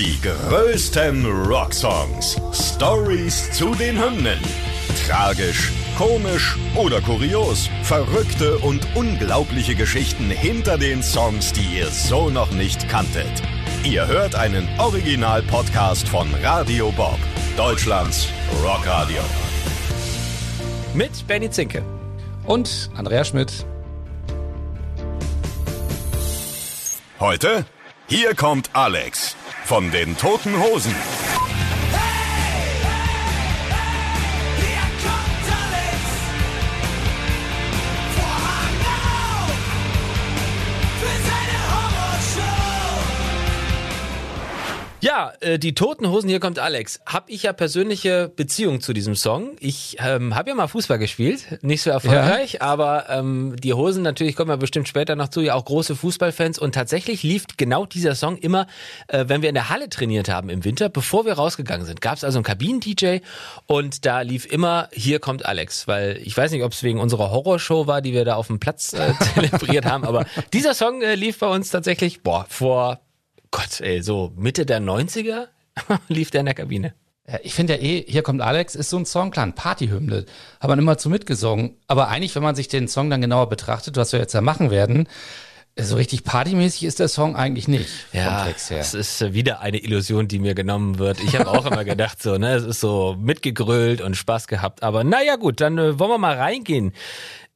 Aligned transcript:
Die 0.00 0.18
größten 0.22 1.26
Rocksongs. 1.26 2.40
Stories 2.54 3.52
zu 3.52 3.74
den 3.74 4.02
Hymnen. 4.02 4.38
Tragisch, 5.06 5.70
komisch 5.98 6.56
oder 6.74 7.02
kurios. 7.02 7.68
Verrückte 7.82 8.56
und 8.60 8.80
unglaubliche 8.94 9.74
Geschichten 9.74 10.30
hinter 10.30 10.78
den 10.78 11.02
Songs, 11.02 11.52
die 11.52 11.76
ihr 11.76 11.88
so 11.88 12.30
noch 12.30 12.50
nicht 12.50 12.88
kanntet. 12.88 13.42
Ihr 13.84 14.06
hört 14.06 14.34
einen 14.36 14.66
Original-Podcast 14.78 16.08
von 16.08 16.32
Radio 16.42 16.90
Bob, 16.92 17.18
Deutschlands 17.58 18.26
Rockradio. 18.64 19.20
Mit 20.94 21.26
Benny 21.26 21.50
Zinke. 21.50 21.82
Und 22.46 22.88
Andrea 22.96 23.22
Schmidt. 23.22 23.66
Heute, 27.18 27.66
hier 28.08 28.34
kommt 28.34 28.70
Alex 28.72 29.36
von 29.70 29.88
den 29.92 30.16
Toten 30.16 30.60
Hosen. 30.60 30.92
Ja, 45.02 45.32
äh, 45.40 45.58
die 45.58 45.74
Toten 45.74 46.10
Hosen, 46.10 46.28
hier 46.28 46.40
kommt 46.40 46.58
Alex. 46.58 47.00
Hab 47.06 47.30
ich 47.30 47.44
ja 47.44 47.54
persönliche 47.54 48.28
Beziehung 48.28 48.82
zu 48.82 48.92
diesem 48.92 49.16
Song. 49.16 49.52
Ich 49.58 49.96
ähm, 49.98 50.34
habe 50.34 50.50
ja 50.50 50.54
mal 50.54 50.66
Fußball 50.66 50.98
gespielt, 50.98 51.58
nicht 51.62 51.80
so 51.80 51.88
erfolgreich, 51.88 52.54
ja. 52.54 52.60
aber 52.60 53.08
ähm, 53.08 53.56
die 53.58 53.72
Hosen 53.72 54.02
natürlich 54.02 54.36
kommen 54.36 54.50
wir 54.50 54.58
bestimmt 54.58 54.88
später 54.88 55.16
noch 55.16 55.28
zu, 55.28 55.40
ja 55.40 55.54
auch 55.54 55.64
große 55.64 55.96
Fußballfans 55.96 56.58
und 56.58 56.74
tatsächlich 56.74 57.22
lief 57.22 57.46
genau 57.56 57.86
dieser 57.86 58.14
Song 58.14 58.36
immer, 58.36 58.66
äh, 59.08 59.24
wenn 59.26 59.40
wir 59.40 59.48
in 59.48 59.54
der 59.54 59.70
Halle 59.70 59.88
trainiert 59.88 60.28
haben 60.28 60.50
im 60.50 60.66
Winter, 60.66 60.90
bevor 60.90 61.24
wir 61.24 61.32
rausgegangen 61.32 61.86
sind. 61.86 62.02
Gab 62.02 62.18
es 62.18 62.24
also 62.24 62.36
einen 62.36 62.44
Kabinen-DJ 62.44 63.20
und 63.66 64.04
da 64.04 64.20
lief 64.20 64.44
immer 64.44 64.90
Hier 64.92 65.18
kommt 65.18 65.46
Alex, 65.46 65.88
weil 65.88 66.18
ich 66.22 66.36
weiß 66.36 66.50
nicht, 66.50 66.62
ob 66.62 66.72
es 66.72 66.82
wegen 66.82 67.00
unserer 67.00 67.30
Horrorshow 67.30 67.86
war, 67.86 68.02
die 68.02 68.12
wir 68.12 68.26
da 68.26 68.34
auf 68.34 68.48
dem 68.48 68.60
Platz 68.60 68.92
äh, 68.92 69.14
zelebriert 69.34 69.86
haben, 69.86 70.04
aber 70.04 70.26
dieser 70.52 70.74
Song 70.74 71.00
äh, 71.00 71.14
lief 71.14 71.38
bei 71.38 71.46
uns 71.46 71.70
tatsächlich, 71.70 72.22
boah, 72.22 72.44
vor 72.50 73.00
Gott, 73.50 73.80
ey, 73.80 74.02
so 74.02 74.32
Mitte 74.36 74.66
der 74.66 74.80
90er 74.80 75.48
lief 76.08 76.30
der 76.30 76.40
in 76.40 76.46
der 76.46 76.54
Kabine. 76.54 76.94
Ich 77.42 77.54
finde 77.54 77.74
ja 77.74 77.80
eh, 77.80 78.04
hier 78.08 78.22
kommt 78.22 78.40
Alex, 78.40 78.74
ist 78.74 78.90
so 78.90 78.96
ein 78.96 79.06
Song, 79.06 79.30
klar, 79.30 79.46
ein 79.46 79.54
Partyhymne. 79.54 80.24
Hat 80.58 80.68
man 80.68 80.78
immer 80.78 80.98
zu 80.98 81.08
mitgesungen. 81.08 81.76
Aber 81.86 82.08
eigentlich, 82.08 82.34
wenn 82.34 82.42
man 82.42 82.56
sich 82.56 82.68
den 82.68 82.88
Song 82.88 83.08
dann 83.08 83.20
genauer 83.20 83.48
betrachtet, 83.48 83.96
was 83.96 84.12
wir 84.12 84.18
jetzt 84.18 84.34
da 84.34 84.40
machen 84.40 84.70
werden, 84.70 85.08
so 85.78 85.96
richtig 85.96 86.24
partymäßig 86.24 86.84
ist 86.84 86.98
der 86.98 87.08
Song 87.08 87.36
eigentlich 87.36 87.68
nicht. 87.68 87.88
Ja, 88.12 88.48
es 88.48 88.94
ist 88.94 89.32
wieder 89.32 89.60
eine 89.60 89.78
Illusion, 89.78 90.28
die 90.28 90.38
mir 90.38 90.54
genommen 90.54 90.98
wird. 90.98 91.20
Ich 91.20 91.36
habe 91.36 91.48
auch 91.48 91.64
immer 91.66 91.84
gedacht, 91.84 92.20
so, 92.20 92.36
ne, 92.36 92.54
es 92.54 92.64
ist 92.64 92.80
so 92.80 93.16
mitgegrölt 93.18 94.00
und 94.00 94.16
Spaß 94.16 94.48
gehabt. 94.48 94.82
Aber 94.82 95.04
naja, 95.04 95.36
gut, 95.36 95.60
dann 95.60 95.78
äh, 95.78 95.98
wollen 95.98 96.10
wir 96.10 96.18
mal 96.18 96.36
reingehen. 96.36 96.92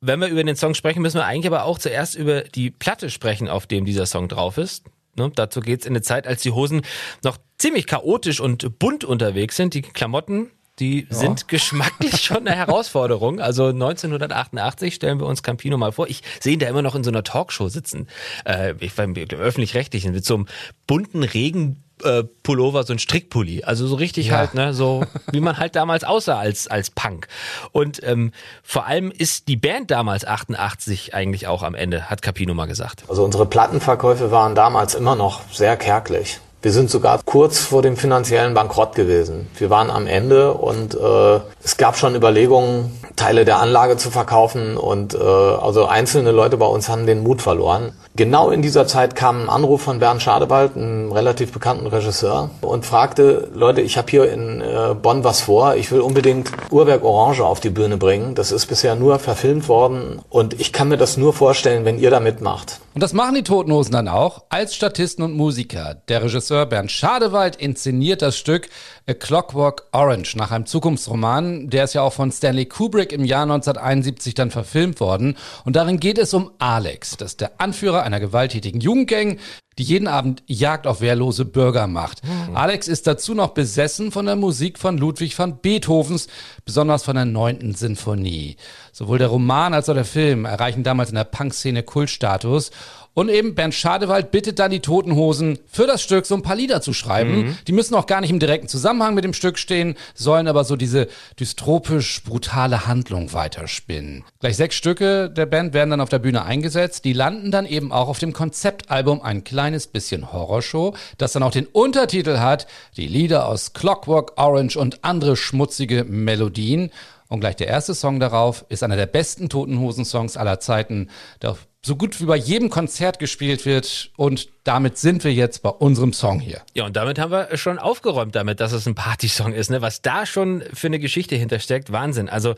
Wenn 0.00 0.20
wir 0.20 0.28
über 0.28 0.44
den 0.44 0.56
Song 0.56 0.74
sprechen, 0.74 1.02
müssen 1.02 1.18
wir 1.18 1.26
eigentlich 1.26 1.46
aber 1.46 1.64
auch 1.64 1.78
zuerst 1.78 2.14
über 2.14 2.42
die 2.42 2.70
Platte 2.70 3.10
sprechen, 3.10 3.48
auf 3.48 3.66
dem 3.66 3.84
dieser 3.84 4.06
Song 4.06 4.28
drauf 4.28 4.58
ist. 4.58 4.84
Ne, 5.16 5.30
dazu 5.34 5.60
geht's 5.60 5.86
in 5.86 5.92
eine 5.92 6.02
Zeit, 6.02 6.26
als 6.26 6.42
die 6.42 6.50
Hosen 6.50 6.82
noch 7.22 7.38
ziemlich 7.58 7.86
chaotisch 7.86 8.40
und 8.40 8.78
bunt 8.78 9.04
unterwegs 9.04 9.56
sind. 9.56 9.74
Die 9.74 9.82
Klamotten, 9.82 10.50
die 10.80 11.06
ja. 11.08 11.14
sind 11.14 11.48
geschmacklich 11.48 12.20
schon 12.22 12.48
eine 12.48 12.56
Herausforderung. 12.56 13.40
Also 13.40 13.66
1988 13.66 14.94
stellen 14.94 15.20
wir 15.20 15.26
uns 15.26 15.42
Campino 15.42 15.78
mal 15.78 15.92
vor. 15.92 16.08
Ich 16.08 16.22
sehe 16.40 16.54
ihn 16.54 16.58
da 16.58 16.66
immer 16.66 16.82
noch 16.82 16.94
in 16.94 17.04
so 17.04 17.10
einer 17.10 17.22
Talkshow 17.22 17.68
sitzen. 17.68 18.08
Äh, 18.44 18.74
ich 18.80 18.96
war 18.98 19.06
öffentlich-rechtlichen 19.06 20.12
mit 20.12 20.24
so 20.24 20.34
einem 20.34 20.46
bunten 20.86 21.22
Regen 21.22 21.83
äh, 22.04 22.24
Pullover, 22.42 22.84
so 22.84 22.92
ein 22.92 22.98
Strickpulli. 22.98 23.64
Also 23.64 23.86
so 23.86 23.94
richtig 23.96 24.28
ja. 24.28 24.38
halt, 24.38 24.54
ne, 24.54 24.74
so 24.74 25.04
wie 25.32 25.40
man 25.40 25.58
halt 25.58 25.76
damals 25.76 26.04
aussah 26.04 26.38
als, 26.38 26.68
als 26.68 26.90
Punk. 26.90 27.28
Und 27.72 28.02
ähm, 28.02 28.32
vor 28.62 28.86
allem 28.86 29.10
ist 29.10 29.48
die 29.48 29.56
Band 29.56 29.90
damals 29.90 30.26
88 30.26 31.14
eigentlich 31.14 31.46
auch 31.46 31.62
am 31.62 31.74
Ende, 31.74 32.10
hat 32.10 32.22
Capino 32.22 32.54
mal 32.54 32.66
gesagt. 32.66 33.04
Also 33.08 33.24
unsere 33.24 33.46
Plattenverkäufe 33.46 34.30
waren 34.30 34.54
damals 34.54 34.94
immer 34.94 35.16
noch 35.16 35.40
sehr 35.52 35.76
kärglich. 35.76 36.40
Wir 36.64 36.72
sind 36.72 36.88
sogar 36.88 37.20
kurz 37.26 37.58
vor 37.58 37.82
dem 37.82 37.94
finanziellen 37.94 38.54
Bankrott 38.54 38.94
gewesen. 38.94 39.48
Wir 39.58 39.68
waren 39.68 39.90
am 39.90 40.06
Ende 40.06 40.54
und 40.54 40.94
äh, 40.94 41.40
es 41.62 41.76
gab 41.76 41.98
schon 41.98 42.14
Überlegungen, 42.14 42.90
Teile 43.16 43.44
der 43.44 43.60
Anlage 43.60 43.96
zu 43.96 44.10
verkaufen 44.10 44.76
und 44.76 45.14
äh, 45.14 45.18
also 45.18 45.86
einzelne 45.86 46.32
Leute 46.32 46.56
bei 46.56 46.66
uns 46.66 46.88
haben 46.88 47.06
den 47.06 47.22
Mut 47.22 47.42
verloren. 47.42 47.92
Genau 48.16 48.50
in 48.50 48.62
dieser 48.62 48.86
Zeit 48.86 49.14
kam 49.16 49.42
ein 49.42 49.48
Anruf 49.48 49.82
von 49.82 49.98
Bernd 49.98 50.22
Schadewald, 50.22 50.76
einem 50.76 51.12
relativ 51.12 51.52
bekannten 51.52 51.86
Regisseur, 51.86 52.50
und 52.60 52.86
fragte, 52.86 53.48
Leute, 53.54 53.80
ich 53.80 53.96
habe 53.98 54.10
hier 54.10 54.32
in 54.32 54.60
äh, 54.60 54.94
Bonn 54.94 55.24
was 55.24 55.40
vor, 55.40 55.74
ich 55.76 55.90
will 55.90 56.00
unbedingt 56.00 56.50
Uhrwerk 56.70 57.04
Orange 57.04 57.44
auf 57.44 57.60
die 57.60 57.70
Bühne 57.70 57.96
bringen. 57.96 58.34
Das 58.34 58.52
ist 58.52 58.66
bisher 58.66 58.94
nur 58.94 59.18
verfilmt 59.18 59.68
worden 59.68 60.20
und 60.30 60.60
ich 60.60 60.72
kann 60.72 60.88
mir 60.88 60.96
das 60.96 61.16
nur 61.16 61.32
vorstellen, 61.32 61.84
wenn 61.84 61.98
ihr 61.98 62.10
da 62.10 62.20
mitmacht. 62.20 62.80
Und 62.94 63.02
das 63.02 63.12
machen 63.12 63.34
die 63.34 63.42
Totenhosen 63.42 63.92
dann 63.92 64.06
auch 64.06 64.44
als 64.50 64.74
Statisten 64.74 65.24
und 65.24 65.34
Musiker. 65.34 65.96
Der 66.06 66.22
Regisseur 66.22 66.64
Bernd 66.64 66.92
Schadewald 66.92 67.56
inszeniert 67.56 68.22
das 68.22 68.38
Stück 68.38 68.68
A 69.08 69.14
Clockwork 69.14 69.88
Orange 69.90 70.36
nach 70.36 70.52
einem 70.52 70.64
Zukunftsroman. 70.64 71.70
Der 71.70 71.84
ist 71.84 71.94
ja 71.94 72.02
auch 72.02 72.12
von 72.12 72.30
Stanley 72.30 72.66
Kubrick 72.66 73.12
im 73.12 73.24
Jahr 73.24 73.42
1971 73.42 74.34
dann 74.34 74.52
verfilmt 74.52 75.00
worden. 75.00 75.36
Und 75.64 75.74
darin 75.74 75.98
geht 75.98 76.18
es 76.18 76.32
um 76.34 76.52
Alex. 76.58 77.16
Das 77.16 77.32
ist 77.32 77.40
der 77.40 77.60
Anführer 77.60 78.04
einer 78.04 78.20
gewalttätigen 78.20 78.80
Jugendgang, 78.80 79.38
die 79.78 79.82
jeden 79.82 80.06
Abend 80.06 80.42
Jagd 80.46 80.86
auf 80.86 81.00
wehrlose 81.00 81.44
Bürger 81.44 81.86
macht. 81.86 82.22
Mhm. 82.24 82.56
Alex 82.56 82.86
ist 82.86 83.06
dazu 83.06 83.34
noch 83.34 83.48
besessen 83.48 84.12
von 84.12 84.26
der 84.26 84.36
Musik 84.36 84.78
von 84.78 84.98
Ludwig 84.98 85.36
van 85.36 85.58
Beethovens, 85.58 86.28
besonders 86.64 87.02
von 87.02 87.16
der 87.16 87.24
neunten 87.24 87.74
Sinfonie. 87.74 88.56
Sowohl 88.96 89.18
der 89.18 89.26
Roman 89.26 89.74
als 89.74 89.88
auch 89.88 89.94
der 89.94 90.04
Film 90.04 90.44
erreichen 90.44 90.84
damals 90.84 91.08
in 91.08 91.16
der 91.16 91.24
Punkszene 91.24 91.82
Kultstatus 91.82 92.70
und 93.12 93.28
eben 93.28 93.56
Bernd 93.56 93.74
Schadewald 93.74 94.30
bittet 94.30 94.60
dann 94.60 94.70
die 94.70 94.78
Totenhosen 94.78 95.58
für 95.66 95.88
das 95.88 96.00
Stück 96.00 96.26
so 96.26 96.36
ein 96.36 96.42
paar 96.42 96.54
Lieder 96.54 96.80
zu 96.80 96.92
schreiben. 96.92 97.36
Mhm. 97.36 97.58
Die 97.66 97.72
müssen 97.72 97.96
auch 97.96 98.06
gar 98.06 98.20
nicht 98.20 98.30
im 98.30 98.38
direkten 98.38 98.68
Zusammenhang 98.68 99.14
mit 99.14 99.24
dem 99.24 99.32
Stück 99.32 99.58
stehen, 99.58 99.96
sollen 100.14 100.46
aber 100.46 100.62
so 100.62 100.76
diese 100.76 101.08
dystropisch 101.38 102.22
brutale 102.22 102.86
Handlung 102.86 103.32
weiterspinnen. 103.32 104.24
Gleich 104.38 104.56
sechs 104.56 104.76
Stücke 104.76 105.28
der 105.28 105.46
Band 105.46 105.74
werden 105.74 105.90
dann 105.90 106.00
auf 106.00 106.08
der 106.08 106.20
Bühne 106.20 106.44
eingesetzt. 106.44 107.04
Die 107.04 107.12
landen 107.12 107.50
dann 107.50 107.66
eben 107.66 107.90
auch 107.90 108.08
auf 108.08 108.20
dem 108.20 108.32
Konzeptalbum 108.32 109.22
Ein 109.22 109.42
kleines 109.42 109.88
bisschen 109.88 110.32
Horrorshow, 110.32 110.94
das 111.18 111.32
dann 111.32 111.42
auch 111.42 111.50
den 111.50 111.66
Untertitel 111.66 112.38
hat, 112.38 112.68
die 112.96 113.08
Lieder 113.08 113.48
aus 113.48 113.72
Clockwork 113.72 114.32
Orange 114.36 114.76
und 114.76 115.02
andere 115.02 115.36
schmutzige 115.36 116.04
Melodien. 116.04 116.90
Und 117.28 117.40
gleich 117.40 117.56
der 117.56 117.68
erste 117.68 117.94
Song 117.94 118.20
darauf 118.20 118.64
ist 118.68 118.82
einer 118.82 118.96
der 118.96 119.06
besten 119.06 119.48
Totenhosen-Songs 119.48 120.36
aller 120.36 120.60
Zeiten, 120.60 121.10
der 121.42 121.56
so 121.84 121.96
gut 121.96 122.20
wie 122.20 122.24
bei 122.24 122.36
jedem 122.36 122.70
Konzert 122.70 123.18
gespielt 123.18 123.66
wird. 123.66 124.10
Und 124.16 124.48
damit 124.64 124.98
sind 124.98 125.22
wir 125.24 125.32
jetzt 125.32 125.62
bei 125.62 125.68
unserem 125.68 126.12
Song 126.12 126.40
hier. 126.40 126.62
Ja, 126.72 126.86
und 126.86 126.96
damit 126.96 127.18
haben 127.18 127.30
wir 127.30 127.56
schon 127.56 127.78
aufgeräumt 127.78 128.34
damit, 128.34 128.60
dass 128.60 128.72
es 128.72 128.86
ein 128.86 128.94
Partysong 128.94 129.52
ist. 129.52 129.70
Ne? 129.70 129.82
Was 129.82 130.00
da 130.00 130.24
schon 130.24 130.64
für 130.72 130.86
eine 130.86 130.98
Geschichte 130.98 131.36
hintersteckt, 131.36 131.92
Wahnsinn. 131.92 132.28
Also 132.28 132.54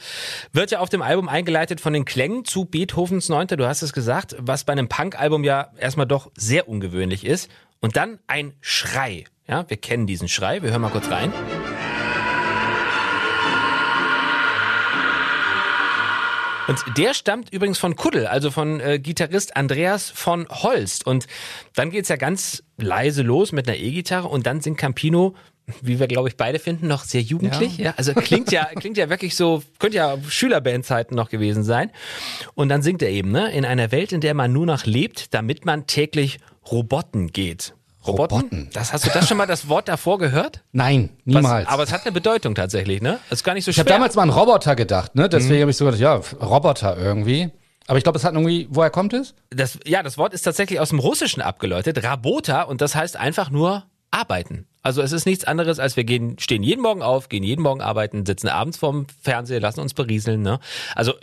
wird 0.53 0.71
ja 0.71 0.79
auf 0.79 0.89
dem 0.89 1.03
Album 1.03 1.29
eingeleitet 1.29 1.81
von 1.81 1.93
den 1.93 2.05
Klängen 2.05 2.45
zu 2.45 2.65
Beethovens 2.65 3.29
Neunte, 3.29 3.57
du 3.57 3.67
hast 3.67 3.83
es 3.83 3.93
gesagt, 3.93 4.37
was 4.39 4.65
bei 4.65 4.73
einem 4.73 4.89
Punk-Album 4.89 5.43
ja 5.43 5.71
erstmal 5.79 6.07
doch 6.07 6.31
sehr 6.37 6.69
ungewöhnlich 6.69 7.25
ist. 7.25 7.51
Und 7.81 7.97
dann 7.97 8.19
ein 8.27 8.55
Schrei. 8.61 9.25
Ja, 9.49 9.69
wir 9.69 9.77
kennen 9.77 10.07
diesen 10.07 10.29
Schrei. 10.29 10.63
Wir 10.63 10.71
hören 10.71 10.83
mal 10.83 10.91
kurz 10.91 11.11
rein. 11.11 11.33
Und 16.69 16.79
der 16.97 17.15
stammt 17.15 17.53
übrigens 17.53 17.79
von 17.79 17.97
Kuddel, 17.97 18.27
also 18.27 18.51
von 18.51 18.81
äh, 18.81 18.99
Gitarrist 18.99 19.57
Andreas 19.57 20.11
von 20.11 20.49
Holst. 20.49 21.07
Und 21.07 21.27
dann 21.75 21.91
geht's 21.91 22.09
ja 22.09 22.17
ganz 22.17 22.63
leise 22.77 23.23
los 23.23 23.53
mit 23.53 23.69
einer 23.69 23.79
E-Gitarre 23.79 24.29
und 24.29 24.47
dann 24.47 24.61
singt 24.61 24.79
Campino 24.79 25.35
wie 25.83 25.99
wir 25.99 26.07
glaube 26.07 26.29
ich 26.29 26.37
beide 26.37 26.59
finden, 26.59 26.87
noch 26.87 27.05
sehr 27.05 27.23
jugendlich. 27.23 27.79
Ja. 27.79 27.87
ja. 27.87 27.95
also 27.97 28.15
klingt 28.15 28.53
ja 28.53 28.67
klingt 28.67 28.97
ja 28.97 29.11
wirklich 29.11 29.35
so, 29.35 29.63
könnte 29.79 29.97
ja 29.97 30.17
Schülerbandzeiten 30.29 31.17
noch 31.17 31.29
gewesen 31.29 31.65
sein. 31.65 31.91
Und 32.55 32.69
dann 32.69 32.83
singt 32.83 33.03
er 33.03 33.11
eben, 33.11 33.33
ne, 33.33 33.51
in 33.51 33.65
einer 33.65 33.91
Welt, 33.91 34.13
in 34.13 34.21
der 34.21 34.35
man 34.35 34.53
nur 34.53 34.67
noch 34.67 34.87
lebt, 34.87 35.35
damit 35.35 35.65
man 35.65 35.87
täglich 35.87 36.39
Roboten 36.71 37.29
geht. 37.29 37.75
Roboten? 38.07 38.35
Roboten. 38.35 38.71
Das 38.73 38.93
hast 38.93 39.07
du 39.07 39.11
das 39.11 39.29
schon 39.29 39.37
mal 39.37 39.47
das 39.47 39.69
Wort 39.69 39.89
davor 39.89 40.19
gehört? 40.19 40.63
Nein, 40.73 41.11
niemals. 41.25 41.67
Was, 41.67 41.73
aber 41.73 41.83
es 41.83 41.93
hat 41.93 42.03
eine 42.03 42.13
Bedeutung 42.13 42.55
tatsächlich, 42.55 43.03
ne? 43.03 43.19
Das 43.31 43.41
ist 43.41 43.45
gar 43.45 43.55
nicht 43.55 43.65
so 43.65 43.73
schwer. 43.73 43.85
Ich 43.85 43.91
habe 43.91 43.91
damals 43.91 44.15
mal 44.15 44.23
an 44.23 44.31
Roboter 44.31 44.77
gedacht, 44.77 45.15
ne? 45.15 45.29
Deswegen 45.29 45.57
mhm. 45.57 45.61
habe 45.63 45.71
ich 45.71 45.77
so 45.77 45.85
gedacht, 45.85 46.01
ja, 46.01 46.15
Roboter 46.41 46.97
irgendwie. 46.97 47.51
Aber 47.87 47.99
ich 47.99 48.05
glaube, 48.05 48.19
es 48.19 48.25
hat 48.25 48.35
irgendwie, 48.35 48.67
woher 48.71 48.91
kommt 48.91 49.13
es? 49.13 49.35
Das, 49.51 49.79
ja, 49.85 50.03
das 50.03 50.19
Wort 50.19 50.35
ist 50.35 50.43
tatsächlich 50.43 50.81
aus 50.81 50.89
dem 50.91 50.99
Russischen 50.99 51.41
abgeläutet, 51.41 52.03
Rabota, 52.03 52.63
und 52.63 52.81
das 52.81 52.95
heißt 52.95 53.17
einfach 53.17 53.51
nur 53.51 53.85
arbeiten. 54.11 54.67
Also 54.83 55.03
es 55.03 55.13
ist 55.13 55.27
nichts 55.27 55.45
anderes, 55.45 55.79
als 55.79 55.97
wir 55.97 56.05
gehen, 56.05 56.39
stehen 56.39 56.63
jeden 56.63 56.81
Morgen 56.81 57.03
auf, 57.03 57.29
gehen 57.29 57.43
jeden 57.43 57.63
Morgen 57.63 57.81
arbeiten, 57.81 58.25
sitzen 58.25 58.49
abends 58.49 58.79
vorm 58.79 59.07
Fernseher, 59.21 59.61
lassen 59.61 59.81
uns 59.81 59.95
berieseln. 59.95 60.43
Ne? 60.43 60.59
Also 60.95 61.15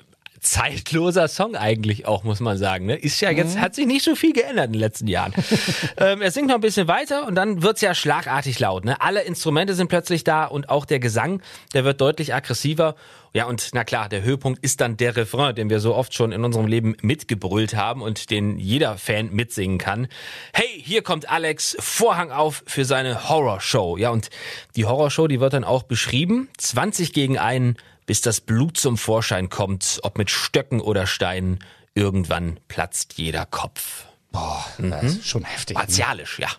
zeitloser 0.43 1.27
Song 1.27 1.55
eigentlich 1.55 2.05
auch, 2.05 2.23
muss 2.23 2.39
man 2.39 2.57
sagen. 2.57 2.85
Ne? 2.85 2.95
Ist 2.95 3.19
ja 3.21 3.31
jetzt, 3.31 3.55
mhm. 3.55 3.61
hat 3.61 3.75
sich 3.75 3.87
nicht 3.87 4.03
so 4.03 4.15
viel 4.15 4.33
geändert 4.33 4.67
in 4.67 4.73
den 4.73 4.79
letzten 4.79 5.07
Jahren. 5.07 5.33
ähm, 5.97 6.21
er 6.21 6.31
singt 6.31 6.47
noch 6.47 6.55
ein 6.55 6.61
bisschen 6.61 6.87
weiter 6.87 7.25
und 7.25 7.35
dann 7.35 7.63
wird's 7.63 7.81
ja 7.81 7.95
schlagartig 7.95 8.59
laut. 8.59 8.85
Ne? 8.85 8.99
Alle 9.01 9.21
Instrumente 9.21 9.73
sind 9.73 9.87
plötzlich 9.87 10.23
da 10.23 10.45
und 10.45 10.69
auch 10.69 10.85
der 10.85 10.99
Gesang, 10.99 11.41
der 11.73 11.85
wird 11.85 12.01
deutlich 12.01 12.33
aggressiver. 12.33 12.95
Ja, 13.35 13.45
und 13.45 13.69
na 13.73 13.83
klar, 13.83 14.09
der 14.09 14.21
Höhepunkt 14.21 14.63
ist 14.63 14.79
dann 14.79 14.95
der 14.95 15.15
Refrain, 15.15 15.55
den 15.55 15.71
wir 15.71 15.79
so 15.79 15.95
oft 15.95 16.13
schon 16.13 16.31
in 16.31 16.45
unserem 16.45 16.67
Leben 16.67 16.95
mitgebrüllt 17.01 17.75
haben 17.75 18.03
und 18.03 18.29
den 18.29 18.59
jeder 18.59 18.95
Fan 18.99 19.33
mitsingen 19.33 19.79
kann. 19.79 20.07
Hey, 20.53 20.67
hier 20.83 21.01
kommt 21.01 21.29
Alex, 21.29 21.75
Vorhang 21.79 22.31
auf 22.31 22.63
für 22.67 22.85
seine 22.85 23.29
Horrorshow. 23.29 23.97
Ja, 23.97 24.11
und 24.11 24.29
die 24.75 24.85
Horrorshow, 24.85 25.27
die 25.27 25.39
wird 25.39 25.53
dann 25.53 25.63
auch 25.63 25.81
beschrieben. 25.81 26.47
20 26.59 27.11
gegen 27.11 27.39
einen, 27.39 27.77
bis 28.05 28.21
das 28.21 28.41
Blut 28.41 28.77
zum 28.77 28.97
Vorschein 28.97 29.49
kommt, 29.49 29.99
ob 30.03 30.17
mit 30.17 30.29
Stöcken 30.29 30.79
oder 30.81 31.07
Steinen. 31.07 31.59
Irgendwann 31.95 32.59
platzt 32.67 33.13
jeder 33.17 33.45
Kopf. 33.45 34.05
Boah, 34.31 34.65
das 34.79 35.01
mhm. 35.03 35.07
ist 35.07 35.27
schon 35.27 35.43
heftig. 35.43 35.77
Ne? 35.77 35.83
Martialisch, 35.83 36.39
ne? 36.39 36.45
ja. 36.45 36.51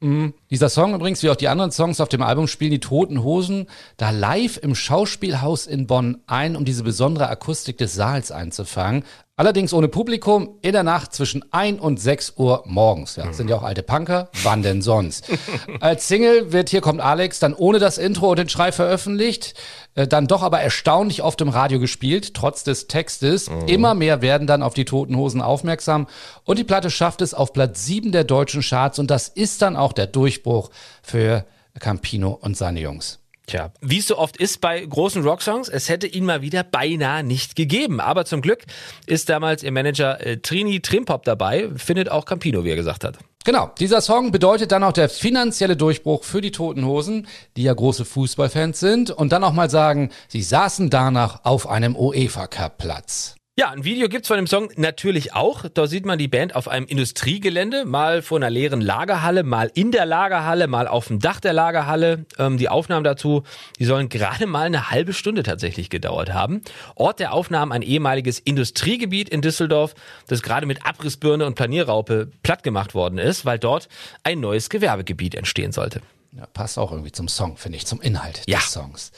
Mhm. 0.00 0.34
Dieser 0.50 0.68
Song 0.68 0.94
übrigens, 0.94 1.22
wie 1.22 1.30
auch 1.30 1.36
die 1.36 1.48
anderen 1.48 1.72
Songs 1.72 2.00
auf 2.00 2.10
dem 2.10 2.22
Album, 2.22 2.46
spielen 2.46 2.70
die 2.70 2.80
Toten 2.80 3.22
Hosen 3.22 3.66
da 3.96 4.10
live 4.10 4.58
im 4.58 4.74
Schauspielhaus 4.74 5.66
in 5.66 5.86
Bonn 5.86 6.18
ein, 6.26 6.56
um 6.56 6.64
diese 6.64 6.82
besondere 6.82 7.28
Akustik 7.28 7.78
des 7.78 7.94
Saals 7.94 8.30
einzufangen. 8.30 9.04
Allerdings 9.38 9.74
ohne 9.74 9.88
Publikum 9.88 10.56
in 10.62 10.72
der 10.72 10.82
Nacht 10.82 11.12
zwischen 11.12 11.44
1 11.52 11.78
und 11.78 12.00
6 12.00 12.34
Uhr 12.38 12.62
morgens. 12.64 13.16
Ja, 13.16 13.30
sind 13.34 13.50
ja 13.50 13.56
auch 13.56 13.62
alte 13.64 13.82
Punker. 13.82 14.30
Wann 14.42 14.62
denn 14.62 14.80
sonst? 14.80 15.30
Als 15.80 16.08
Single 16.08 16.52
wird 16.52 16.70
Hier 16.70 16.80
kommt 16.80 17.02
Alex 17.02 17.38
dann 17.38 17.52
ohne 17.52 17.78
das 17.78 17.98
Intro 17.98 18.30
und 18.30 18.38
den 18.38 18.48
Schrei 18.48 18.72
veröffentlicht. 18.72 19.52
Äh, 19.94 20.08
dann 20.08 20.26
doch 20.26 20.42
aber 20.42 20.62
erstaunlich 20.62 21.22
oft 21.22 21.38
im 21.42 21.50
Radio 21.50 21.78
gespielt, 21.78 22.32
trotz 22.32 22.64
des 22.64 22.86
Textes. 22.86 23.50
Mhm. 23.50 23.68
Immer 23.68 23.94
mehr 23.94 24.22
werden 24.22 24.46
dann 24.46 24.62
auf 24.62 24.72
die 24.72 24.86
Toten 24.86 25.18
Hosen 25.18 25.42
aufmerksam. 25.42 26.06
Und 26.44 26.58
die 26.58 26.64
Platte 26.64 26.88
schafft 26.88 27.20
es 27.20 27.34
auf 27.34 27.52
Platz 27.52 27.84
7 27.84 28.12
der 28.12 28.24
deutschen 28.24 28.62
Charts. 28.62 28.98
Und 28.98 29.10
das 29.10 29.28
ist 29.28 29.60
dann 29.60 29.76
auch 29.76 29.92
der 29.92 30.06
Durchbruch 30.06 30.70
für 31.02 31.44
Campino 31.78 32.38
und 32.40 32.56
seine 32.56 32.80
Jungs. 32.80 33.18
Tja, 33.46 33.72
wie 33.80 33.98
es 33.98 34.08
so 34.08 34.18
oft 34.18 34.36
ist 34.36 34.60
bei 34.60 34.84
großen 34.84 35.22
Rocksongs, 35.22 35.68
es 35.68 35.88
hätte 35.88 36.08
ihn 36.08 36.24
mal 36.24 36.42
wieder 36.42 36.64
beinahe 36.64 37.22
nicht 37.22 37.54
gegeben. 37.54 38.00
Aber 38.00 38.24
zum 38.24 38.42
Glück 38.42 38.64
ist 39.06 39.28
damals 39.28 39.62
ihr 39.62 39.70
Manager 39.70 40.20
äh, 40.24 40.38
Trini 40.38 40.80
Trimpop 40.80 41.24
dabei, 41.24 41.68
findet 41.76 42.10
auch 42.10 42.24
Campino, 42.24 42.64
wie 42.64 42.70
er 42.70 42.76
gesagt 42.76 43.04
hat. 43.04 43.18
Genau, 43.44 43.70
dieser 43.78 44.00
Song 44.00 44.32
bedeutet 44.32 44.72
dann 44.72 44.82
auch 44.82 44.92
der 44.92 45.08
finanzielle 45.08 45.76
Durchbruch 45.76 46.24
für 46.24 46.40
die 46.40 46.50
Toten 46.50 46.84
Hosen, 46.84 47.28
die 47.56 47.62
ja 47.62 47.72
große 47.72 48.04
Fußballfans 48.04 48.80
sind 48.80 49.12
und 49.12 49.30
dann 49.30 49.44
auch 49.44 49.52
mal 49.52 49.70
sagen, 49.70 50.10
sie 50.26 50.42
saßen 50.42 50.90
danach 50.90 51.44
auf 51.44 51.68
einem 51.68 51.94
UEFA 51.94 52.48
Cup 52.48 52.78
Platz. 52.78 53.35
Ja, 53.58 53.70
ein 53.70 53.84
Video 53.84 54.10
gibt's 54.10 54.28
von 54.28 54.36
dem 54.36 54.46
Song 54.46 54.68
natürlich 54.76 55.32
auch. 55.32 55.64
Da 55.72 55.86
sieht 55.86 56.04
man 56.04 56.18
die 56.18 56.28
Band 56.28 56.54
auf 56.54 56.68
einem 56.68 56.84
Industriegelände, 56.84 57.86
mal 57.86 58.20
vor 58.20 58.36
einer 58.36 58.50
leeren 58.50 58.82
Lagerhalle, 58.82 59.44
mal 59.44 59.70
in 59.72 59.92
der 59.92 60.04
Lagerhalle, 60.04 60.66
mal 60.66 60.86
auf 60.86 61.06
dem 61.06 61.20
Dach 61.20 61.40
der 61.40 61.54
Lagerhalle. 61.54 62.26
Ähm, 62.38 62.58
die 62.58 62.68
Aufnahmen 62.68 63.02
dazu, 63.02 63.44
die 63.78 63.86
sollen 63.86 64.10
gerade 64.10 64.46
mal 64.46 64.66
eine 64.66 64.90
halbe 64.90 65.14
Stunde 65.14 65.42
tatsächlich 65.42 65.88
gedauert 65.88 66.34
haben. 66.34 66.60
Ort 66.96 67.18
der 67.18 67.32
Aufnahmen 67.32 67.72
ein 67.72 67.80
ehemaliges 67.80 68.40
Industriegebiet 68.40 69.30
in 69.30 69.40
Düsseldorf, 69.40 69.94
das 70.26 70.42
gerade 70.42 70.66
mit 70.66 70.84
Abrissbirne 70.84 71.46
und 71.46 71.54
Planierraupe 71.54 72.30
platt 72.42 72.62
gemacht 72.62 72.94
worden 72.94 73.16
ist, 73.16 73.46
weil 73.46 73.58
dort 73.58 73.88
ein 74.22 74.38
neues 74.38 74.68
Gewerbegebiet 74.68 75.34
entstehen 75.34 75.72
sollte. 75.72 76.02
Ja, 76.32 76.44
passt 76.44 76.78
auch 76.78 76.92
irgendwie 76.92 77.12
zum 77.12 77.28
Song, 77.28 77.56
finde 77.56 77.78
ich, 77.78 77.86
zum 77.86 78.02
Inhalt 78.02 78.42
ja. 78.46 78.58
des 78.58 78.70
Songs. 78.70 79.12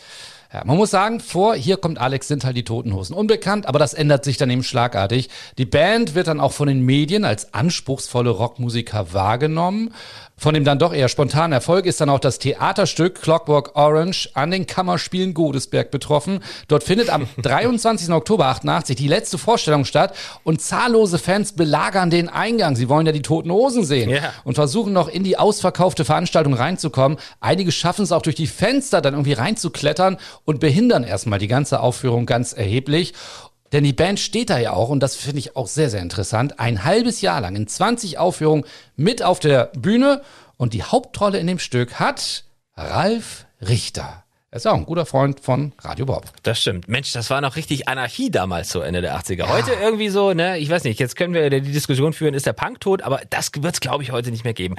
Ja, 0.53 0.65
man 0.65 0.79
muss 0.79 0.91
sagen, 0.91 1.21
vor 1.21 1.55
Hier 1.55 1.77
kommt 1.77 1.99
Alex 1.99 2.27
sind 2.27 2.45
halt 2.45 2.57
die 2.57 2.65
Toten 2.65 2.95
Hosen 2.95 3.15
unbekannt, 3.15 3.67
aber 3.67 3.79
das 3.79 3.93
ändert 3.93 4.25
sich 4.25 4.39
dann 4.39 4.49
eben 4.49 4.63
schlagartig. 4.63 5.29
Die 5.59 5.67
Band 5.67 6.15
wird 6.15 6.27
dann 6.27 6.41
auch 6.41 6.53
von 6.53 6.69
den 6.69 6.81
Medien 6.81 7.27
als 7.27 7.53
anspruchsvolle 7.53 8.31
Rockmusiker 8.31 9.13
wahrgenommen. 9.13 9.93
Von 10.39 10.55
dem 10.55 10.65
dann 10.65 10.79
doch 10.79 10.95
eher 10.95 11.09
spontanen 11.09 11.53
Erfolg 11.53 11.85
ist 11.85 12.01
dann 12.01 12.09
auch 12.09 12.21
das 12.21 12.39
Theaterstück 12.39 13.21
Clockwork 13.21 13.75
Orange 13.75 14.31
an 14.35 14.53
den 14.53 14.67
Kammerspielen 14.67 15.35
Godesberg 15.35 15.91
betroffen. 15.91 16.41
Dort 16.69 16.85
findet 16.85 17.11
am 17.11 17.27
23. 17.43 18.11
Oktober 18.11 18.47
88 18.47 18.97
die 18.97 19.09
letzte 19.09 19.37
Vorstellung 19.37 19.85
statt 19.85 20.15
und 20.45 20.63
zahllose 20.63 21.19
Fans 21.19 21.53
belagern 21.53 22.11
den 22.11 22.29
Eingang. 22.29 22.77
Sie 22.77 22.89
wollen 22.89 23.05
ja 23.05 23.13
die 23.13 23.23
Toten 23.23 23.51
Hosen 23.51 23.85
sehen 23.85 24.11
yeah. 24.11 24.33
und 24.45 24.55
versuchen 24.55 24.93
noch 24.93 25.09
in 25.09 25.25
die 25.25 25.37
ausverkaufte 25.37 26.05
Veranstaltung 26.05 26.55
reinzukommen. 26.55 27.19
Einige 27.41 27.73
schaffen 27.73 28.05
es 28.05 28.13
auch 28.13 28.23
durch 28.23 28.37
die 28.37 28.47
Fenster 28.47 29.01
dann 29.01 29.15
irgendwie 29.15 29.33
reinzuklettern 29.33 30.19
und 30.45 30.61
behindern 30.61 31.03
erstmal 31.03 31.41
die 31.41 31.49
ganze 31.49 31.81
Aufführung 31.81 32.27
ganz 32.27 32.53
erheblich. 32.53 33.13
Denn 33.73 33.85
die 33.85 33.93
Band 33.93 34.19
steht 34.19 34.51
da 34.51 34.59
ja 34.59 34.73
auch, 34.73 34.89
und 34.89 35.01
das 35.01 35.17
finde 35.17 35.41
ich 35.41 35.57
auch 35.57 35.67
sehr, 35.67 35.91
sehr 35.91 36.01
interessant, 36.01 36.59
ein 36.59 36.85
halbes 36.85 37.21
Jahr 37.21 37.41
lang 37.41 37.55
in 37.57 37.67
20 37.67 38.19
Aufführungen 38.19 38.65
mit 38.97 39.23
auf 39.23 39.41
der 39.41 39.67
Bühne. 39.77 40.23
Und 40.57 40.73
die 40.73 40.83
Hauptrolle 40.83 41.39
in 41.39 41.47
dem 41.47 41.59
Stück 41.59 42.01
hat 42.01 42.45
Ralf 42.77 43.47
Richter. 43.61 44.25
Er 44.51 44.57
ist 44.57 44.67
auch 44.67 44.77
ein 44.77 44.87
guter 44.87 45.05
Freund 45.05 45.41
von 45.41 45.75
Radio 45.81 46.07
Bob. 46.07 46.25
Das 46.43 46.59
stimmt. 46.59 46.89
Mensch, 46.89 47.13
das 47.13 47.29
war 47.29 47.43
noch 47.43 47.57
richtig 47.57 47.87
Anarchie 47.87 48.31
damals 48.31 48.71
so 48.71 48.81
Ende 48.81 49.03
der 49.03 49.15
80er. 49.15 49.41
Ja. 49.41 49.49
Heute 49.51 49.73
irgendwie 49.73 50.09
so, 50.09 50.33
ne, 50.33 50.57
ich 50.57 50.71
weiß 50.71 50.85
nicht, 50.85 50.99
jetzt 50.99 51.17
können 51.17 51.35
wir 51.35 51.51
die 51.51 51.61
Diskussion 51.61 52.15
führen, 52.15 52.33
ist 52.33 52.47
der 52.47 52.55
Punk 52.55 52.81
tot, 52.81 53.03
aber 53.03 53.21
das 53.29 53.51
wird 53.59 53.75
es, 53.75 53.81
glaube 53.81 54.05
ich, 54.05 54.11
heute 54.11 54.31
nicht 54.31 54.45
mehr 54.45 54.55
geben. 54.55 54.77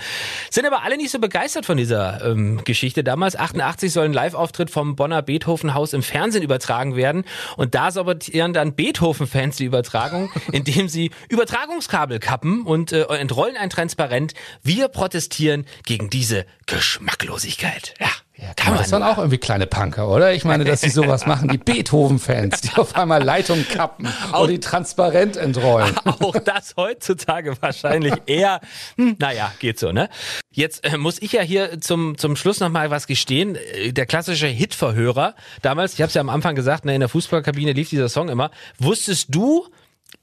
Sind 0.50 0.66
aber 0.66 0.82
alle 0.82 0.98
nicht 0.98 1.12
so 1.12 1.20
begeistert 1.20 1.68
von 1.68 1.78
dieser 1.78 2.26
ähm, 2.26 2.64
Geschichte 2.66 3.04
damals. 3.04 3.36
88 3.36 3.94
soll 3.94 4.06
ein 4.06 4.14
Live-Auftritt 4.14 4.72
vom 4.72 4.96
Bonner 4.96 5.22
Beethoven-Haus 5.22 5.94
im 5.94 6.02
Fernsehen 6.02 6.42
übertragen 6.42 6.96
werden 6.96 7.24
und 7.56 7.76
da 7.76 7.92
sabotieren 7.92 8.54
dann 8.54 8.74
Beethoven-Fans 8.74 9.58
die 9.58 9.66
Übertragung, 9.66 10.32
indem 10.52 10.90
sie 10.90 11.12
Übertragungskabel 11.30 12.18
kappen 12.18 12.64
und 12.64 12.92
äh, 12.92 13.04
entrollen 13.04 13.56
ein 13.56 13.70
Transparent. 13.70 14.34
Wir 14.64 14.88
protestieren 14.88 15.68
gegen 15.86 16.10
diese 16.10 16.48
Geschmacklosigkeit. 16.66 17.94
Ja. 18.00 18.10
Ja, 18.42 18.54
kann 18.54 18.74
man. 18.74 18.82
Das 18.82 18.92
waren 18.94 19.04
auch 19.04 19.18
irgendwie 19.18 19.38
kleine 19.38 19.68
Punker, 19.68 20.08
oder? 20.08 20.34
Ich 20.34 20.46
meine, 20.46 20.64
dass 20.64 20.80
sie 20.80 20.90
sowas 20.90 21.26
machen, 21.26 21.50
die 21.50 21.58
Beethoven-Fans, 21.66 22.62
die 22.62 22.78
auf 22.78 22.96
einmal 22.96 23.22
Leitungen 23.22 23.68
kappen 23.68 24.08
auch, 24.32 24.44
und 24.44 24.50
die 24.50 24.60
transparent 24.62 25.36
entrollen. 25.36 25.94
Auch 26.06 26.36
das 26.38 26.76
heutzutage 26.78 27.62
wahrscheinlich 27.62 28.14
eher, 28.28 28.62
hm, 28.96 29.18
naja, 29.20 29.52
geht 29.60 29.78
so, 29.78 29.92
ne? 29.92 30.10
Jetzt 30.52 30.86
äh, 30.86 30.98
muss 30.98 31.22
ich 31.22 31.34
ja 31.34 31.42
hier 31.42 31.82
zum, 31.82 32.18
zum 32.18 32.36
Schluss 32.36 32.60
nochmal 32.60 32.90
was 32.90 33.08
gestehen. 33.08 33.56
Äh, 33.56 33.92
der 33.92 34.06
klassische 34.06 34.48
Hitverhörer, 34.48 35.36
damals, 35.62 35.94
ich 35.94 36.02
habe 36.02 36.08
es 36.08 36.14
ja 36.14 36.22
am 36.22 36.30
Anfang 36.30 36.56
gesagt, 36.56 36.86
ne, 36.86 36.94
in 36.94 37.02
der 37.02 37.10
Fußballkabine 37.10 37.74
lief 37.74 37.90
dieser 37.90 38.10
Song 38.10 38.30
immer. 38.30 38.52
Wusstest 38.78 39.28
du, 39.36 39.68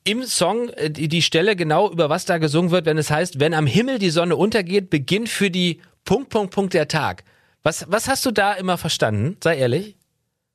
im 0.05 0.25
Song 0.25 0.71
äh, 0.71 0.91
die, 0.91 1.09
die 1.09 1.23
Stelle 1.23 1.55
genau, 1.55 1.91
über 1.91 2.09
was 2.09 2.25
da 2.25 2.39
gesungen 2.39 2.71
wird, 2.71 2.87
wenn 2.87 2.97
es 2.97 3.11
heißt, 3.11 3.41
wenn 3.41 3.53
am 3.53 3.67
Himmel 3.67 3.99
die 3.99 4.11
Sonne 4.11 4.37
untergeht, 4.37 4.89
beginnt 4.89 5.29
für 5.29 5.51
die 5.51 5.83
Punkt, 6.05 6.31
Punkt, 6.31 6.55
Punkt 6.55 6.73
der 6.73 6.89
Tag. 6.89 7.25
Was, 7.67 7.85
was 7.89 8.07
hast 8.07 8.25
du 8.25 8.31
da 8.31 8.53
immer 8.53 8.79
verstanden? 8.79 9.39
Sei 9.43 9.57
ehrlich. 9.57 9.97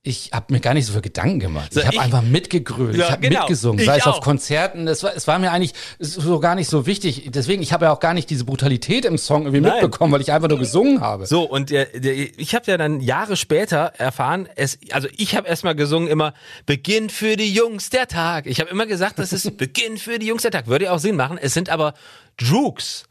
Ich 0.01 0.29
habe 0.31 0.45
mir 0.53 0.61
gar 0.61 0.73
nicht 0.73 0.85
so 0.85 0.93
viel 0.93 1.01
Gedanken 1.01 1.41
gemacht. 1.41 1.73
So, 1.73 1.81
ich 1.81 1.85
habe 1.85 1.99
einfach 1.99 2.21
mitgegrölt. 2.21 2.95
Ja, 2.95 3.03
ich 3.03 3.11
habe 3.11 3.21
genau. 3.21 3.39
mitgesungen, 3.41 3.85
sei 3.85 3.97
ich 3.97 4.03
es 4.03 4.07
auch. 4.07 4.19
auf 4.19 4.23
Konzerten. 4.23 4.87
Es 4.87 5.03
war, 5.03 5.13
es 5.13 5.27
war 5.27 5.37
mir 5.37 5.51
eigentlich 5.51 5.73
so 5.99 6.39
gar 6.39 6.55
nicht 6.55 6.69
so 6.69 6.85
wichtig. 6.85 7.29
Deswegen, 7.33 7.61
ich 7.61 7.73
habe 7.73 7.83
ja 7.83 7.91
auch 7.91 7.99
gar 7.99 8.13
nicht 8.13 8.29
diese 8.29 8.45
Brutalität 8.45 9.03
im 9.03 9.17
Song 9.17 9.41
irgendwie 9.41 9.59
Nein. 9.59 9.73
mitbekommen, 9.73 10.13
weil 10.13 10.21
ich 10.21 10.31
einfach 10.31 10.47
nur 10.47 10.57
gesungen 10.57 11.01
habe. 11.01 11.25
So, 11.25 11.43
und 11.43 11.69
der, 11.69 11.83
der, 11.87 12.13
ich 12.13 12.55
habe 12.55 12.71
ja 12.71 12.77
dann 12.77 13.01
Jahre 13.01 13.35
später 13.35 13.91
erfahren, 13.97 14.47
es, 14.55 14.79
also 14.91 15.09
ich 15.17 15.35
habe 15.35 15.49
erstmal 15.49 15.75
gesungen 15.75 16.07
immer, 16.07 16.33
Beginn 16.65 17.09
für 17.09 17.35
die 17.35 17.53
Jungs 17.53 17.89
der 17.89 18.07
Tag. 18.07 18.45
Ich 18.47 18.61
habe 18.61 18.69
immer 18.69 18.85
gesagt, 18.85 19.19
das 19.19 19.33
ist 19.33 19.57
Beginn 19.57 19.97
für 19.97 20.17
die 20.17 20.27
Jungs 20.27 20.43
der 20.43 20.51
Tag. 20.51 20.67
Würde 20.67 20.85
ja 20.85 20.93
auch 20.93 20.99
Sinn 20.99 21.17
machen. 21.17 21.37
Es 21.37 21.53
sind 21.53 21.67
aber 21.69 21.93
Droogs. 22.37 23.03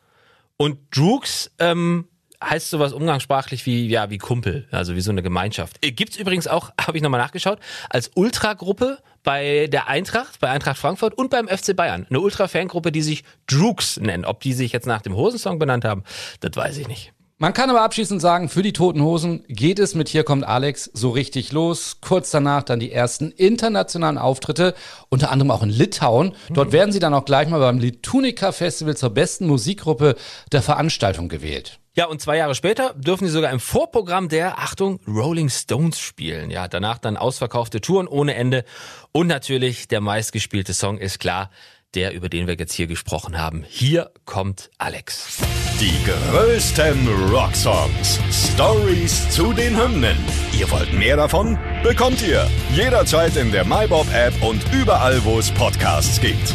Und 0.56 0.78
Droogs, 0.90 1.50
ähm, 1.58 2.06
heißt 2.42 2.70
sowas 2.70 2.92
umgangssprachlich 2.92 3.66
wie, 3.66 3.88
ja, 3.88 4.10
wie 4.10 4.18
Kumpel, 4.18 4.66
also 4.70 4.96
wie 4.96 5.00
so 5.00 5.10
eine 5.10 5.22
Gemeinschaft. 5.22 5.84
Äh, 5.84 5.92
gibt's 5.92 6.16
übrigens 6.16 6.46
auch, 6.46 6.70
habe 6.80 6.96
ich 6.96 7.02
nochmal 7.02 7.20
nachgeschaut, 7.20 7.58
als 7.88 8.10
Ultragruppe 8.14 8.98
bei 9.22 9.66
der 9.66 9.88
Eintracht, 9.88 10.40
bei 10.40 10.48
Eintracht 10.48 10.78
Frankfurt 10.78 11.14
und 11.14 11.30
beim 11.30 11.48
FC 11.48 11.76
Bayern. 11.76 12.06
Eine 12.08 12.20
Ultra-Fangruppe, 12.20 12.92
die 12.92 13.02
sich 13.02 13.24
Droogs 13.46 13.98
nennen. 13.98 14.24
Ob 14.24 14.40
die 14.40 14.54
sich 14.54 14.72
jetzt 14.72 14.86
nach 14.86 15.02
dem 15.02 15.14
Hosensong 15.14 15.58
benannt 15.58 15.84
haben, 15.84 16.04
das 16.40 16.56
weiß 16.56 16.78
ich 16.78 16.88
nicht. 16.88 17.12
Man 17.42 17.54
kann 17.54 17.70
aber 17.70 17.80
abschließend 17.80 18.20
sagen, 18.20 18.50
für 18.50 18.62
die 18.62 18.74
Toten 18.74 19.02
Hosen 19.02 19.44
geht 19.48 19.78
es 19.78 19.94
mit 19.94 20.10
Hier 20.10 20.24
kommt 20.24 20.44
Alex 20.44 20.90
so 20.92 21.08
richtig 21.08 21.52
los. 21.52 21.96
Kurz 22.02 22.30
danach 22.30 22.64
dann 22.64 22.80
die 22.80 22.92
ersten 22.92 23.30
internationalen 23.30 24.18
Auftritte, 24.18 24.74
unter 25.08 25.30
anderem 25.30 25.50
auch 25.50 25.62
in 25.62 25.70
Litauen. 25.70 26.34
Dort 26.50 26.68
mhm. 26.68 26.72
werden 26.72 26.92
sie 26.92 26.98
dann 26.98 27.14
auch 27.14 27.24
gleich 27.24 27.48
mal 27.48 27.60
beim 27.60 27.78
Litunica 27.78 28.52
Festival 28.52 28.94
zur 28.94 29.10
besten 29.10 29.46
Musikgruppe 29.46 30.16
der 30.52 30.60
Veranstaltung 30.60 31.30
gewählt. 31.30 31.79
Ja, 31.96 32.06
und 32.06 32.20
zwei 32.20 32.36
Jahre 32.36 32.54
später 32.54 32.94
dürfen 32.94 33.26
sie 33.26 33.32
sogar 33.32 33.50
im 33.50 33.58
Vorprogramm 33.58 34.28
der, 34.28 34.58
Achtung, 34.58 35.00
Rolling 35.08 35.48
Stones 35.48 35.98
spielen. 35.98 36.50
Ja, 36.50 36.68
danach 36.68 36.98
dann 36.98 37.16
ausverkaufte 37.16 37.80
Touren 37.80 38.06
ohne 38.06 38.34
Ende. 38.34 38.64
Und 39.12 39.26
natürlich 39.26 39.88
der 39.88 40.00
meistgespielte 40.00 40.72
Song 40.72 40.98
ist 40.98 41.18
klar, 41.18 41.50
der, 41.94 42.12
über 42.12 42.28
den 42.28 42.46
wir 42.46 42.54
jetzt 42.54 42.74
hier 42.74 42.86
gesprochen 42.86 43.38
haben. 43.38 43.64
Hier 43.68 44.12
kommt 44.24 44.70
Alex. 44.78 45.38
Die 45.80 45.98
größten 46.04 47.08
Rocksongs. 47.32 48.20
Stories 48.30 49.28
zu 49.30 49.52
den 49.52 49.76
Hymnen. 49.76 50.16
Ihr 50.56 50.70
wollt 50.70 50.92
mehr 50.92 51.16
davon? 51.16 51.58
Bekommt 51.82 52.22
ihr 52.22 52.48
jederzeit 52.72 53.34
in 53.36 53.50
der 53.50 53.64
MyBob-App 53.64 54.42
und 54.42 54.62
überall, 54.72 55.24
wo 55.24 55.38
es 55.38 55.50
Podcasts 55.50 56.20
gibt. 56.20 56.54